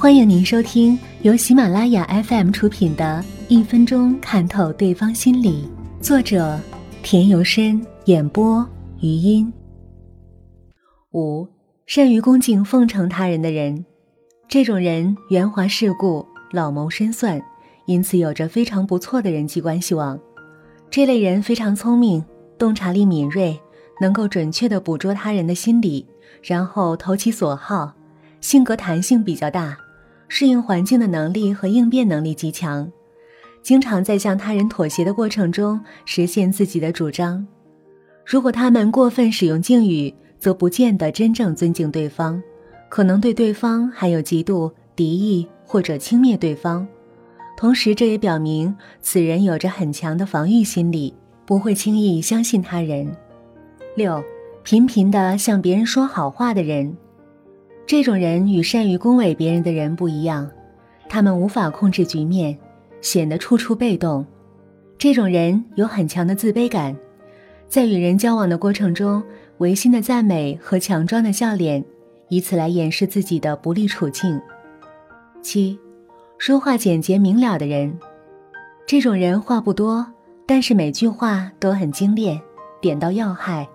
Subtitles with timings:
[0.00, 5.68] 欢迎您收听由喜马拉雅 FM 出品的《一分钟看透对方心理》，
[6.00, 6.56] 作者
[7.02, 8.64] 田由深，演播
[9.00, 9.52] 余音。
[11.14, 11.48] 五，
[11.84, 13.84] 善于恭敬奉承他人的人，
[14.48, 17.42] 这种人圆滑世故、老谋深算，
[17.86, 20.16] 因此有着非常不错的人际关系网。
[20.88, 22.24] 这类人非常聪明，
[22.56, 23.58] 洞察力敏锐，
[24.00, 26.06] 能够准确地捕捉他人的心理，
[26.40, 27.92] 然后投其所好，
[28.40, 29.76] 性格弹性比较大。
[30.28, 32.90] 适应环境的能力和应变能力极强，
[33.62, 37.46] 经常在向他人妥协的过程中实现自己的主张。
[38.24, 42.40] 如果他们过分使用敬语，则不见得真正尊敬对方，
[42.88, 46.86] 可能对对方还有嫉妒、敌意或者轻蔑对方。
[47.56, 51.12] 同时，这也表明此人有着很强的防御心理，
[51.44, 53.10] 不会轻易相信他人。
[53.96, 54.22] 六，
[54.62, 56.96] 频频的向别人说好话的人。
[57.88, 60.46] 这种人与善于恭维别人的人不一样，
[61.08, 62.54] 他们无法控制局面，
[63.00, 64.26] 显得处处被动。
[64.98, 66.94] 这种人有很强的自卑感，
[67.66, 69.22] 在与人交往的过程中，
[69.56, 71.82] 违心的赞美和强装的笑脸，
[72.28, 74.38] 以此来掩饰自己的不利处境。
[75.40, 75.78] 七，
[76.36, 77.98] 说话简洁明了的人，
[78.86, 80.06] 这种人话不多，
[80.44, 82.38] 但是每句话都很精炼，
[82.82, 83.66] 点到要害。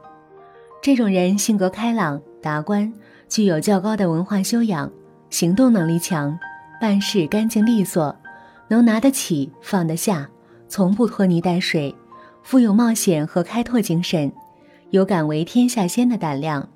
[0.84, 2.94] 这种人性格开朗、达观。
[3.34, 4.92] 具有较高的文化修养，
[5.32, 6.38] 行动能力强，
[6.80, 8.16] 办事干净利索，
[8.68, 10.30] 能拿得起放得下，
[10.68, 11.96] 从不拖泥带水，
[12.44, 14.32] 富有冒险和开拓精神，
[14.92, 16.70] 有敢为天下先的胆量。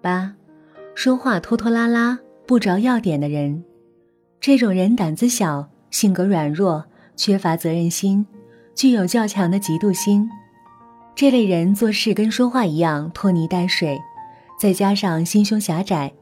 [0.00, 0.32] 八，
[0.94, 3.62] 说话拖拖拉拉、不着要点的人，
[4.40, 6.82] 这种人胆子小，性格软弱，
[7.14, 8.26] 缺乏责任心，
[8.74, 10.30] 具有较强的嫉妒心。
[11.14, 14.00] 这类人做事跟说话一样拖泥带水。
[14.62, 16.12] 再加上心胸狭窄，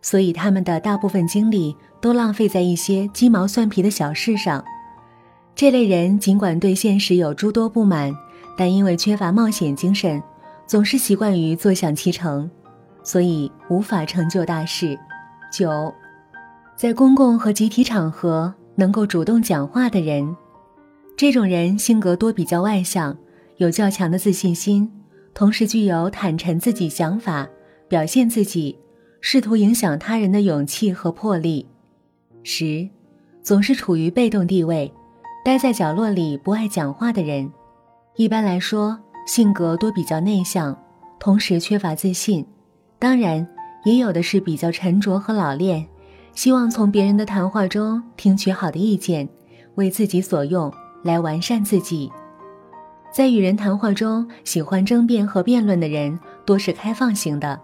[0.00, 4.64] 所以他们的大部分精力都浪费在一些鸡毛蒜皮的小事上。
[5.56, 8.16] 这类人尽管对现实有诸多不满，
[8.56, 10.22] 但因为缺乏冒险精神，
[10.68, 12.48] 总是习惯于坐享其成，
[13.02, 14.96] 所以无法成就大事。
[15.52, 15.92] 九，
[16.76, 20.36] 在公共和集体场合能够主动讲话的人，
[21.16, 23.16] 这种人性格多比较外向，
[23.56, 24.88] 有较强的自信心，
[25.34, 27.48] 同时具有坦陈自己想法。
[27.90, 28.78] 表现自己，
[29.20, 31.66] 试图影响他人的勇气和魄力。
[32.44, 32.88] 十，
[33.42, 34.92] 总是处于被动地位，
[35.44, 37.50] 待在角落里不爱讲话的人，
[38.14, 38.96] 一般来说
[39.26, 40.80] 性格多比较内向，
[41.18, 42.46] 同时缺乏自信。
[42.96, 43.44] 当然，
[43.84, 45.84] 也有的是比较沉着和老练，
[46.32, 49.28] 希望从别人的谈话中听取好的意见，
[49.74, 50.72] 为自己所用，
[51.02, 52.08] 来完善自己。
[53.12, 57.60] 在与人谈话中，喜欢争辩和辩论的人多是开放型的。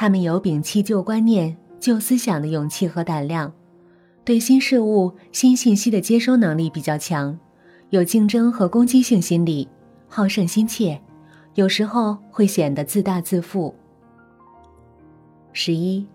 [0.00, 3.52] 他们有摒弃旧观念、旧思想的勇气和胆量，
[4.24, 7.38] 对新事物、新信息的接收能力比较强，
[7.90, 9.68] 有竞争和攻击性心理，
[10.08, 10.98] 好胜心切，
[11.54, 13.74] 有时候会显得自大自负。
[15.52, 16.06] 十一，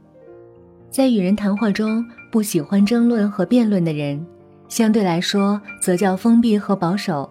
[0.89, 4.25] 在与人谈话中不喜欢争论和辩论的人，
[4.67, 7.29] 相对来说则较封闭和保守，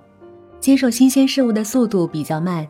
[0.61, 2.65] 接受新鲜事物的速度比较慢，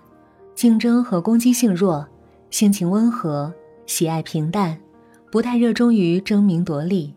[0.54, 2.08] 竞争和攻击性弱，
[2.48, 3.52] 性情温和。
[3.86, 4.78] 喜爱平淡，
[5.30, 7.14] 不太热衷于争名夺利。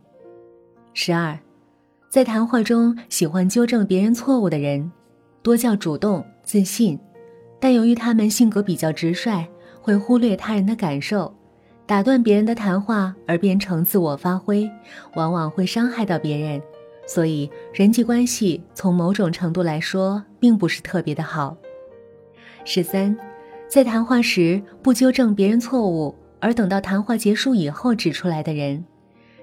[0.94, 1.38] 十二，
[2.10, 4.92] 在谈话中喜欢纠正别人错误的人，
[5.42, 7.00] 多较主动自信，
[7.60, 9.48] 但由于他们性格比较直率，
[9.82, 11.34] 会忽略他人的感受，
[11.86, 14.70] 打断别人的谈话而变成自我发挥，
[15.16, 16.62] 往往会伤害到别人，
[17.08, 21.56] 所以人际关系从某种程度来说并不是特别的好。
[22.66, 23.18] 十三，
[23.70, 26.14] 在谈话时不纠正别人错误。
[26.40, 28.86] 而等到谈话结束以后指出来的人，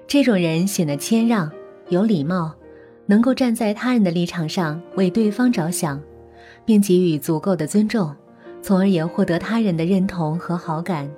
[0.07, 1.51] 这种人显得谦让、
[1.89, 2.53] 有礼貌，
[3.05, 6.01] 能够站在他人的立场上为对方着想，
[6.65, 8.15] 并给予足够的尊重，
[8.61, 11.09] 从而也获得他人的认同和好感。